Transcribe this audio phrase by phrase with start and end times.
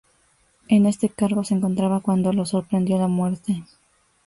[0.67, 3.63] En este cargo se encontraba cuando lo sorprendió la muerte.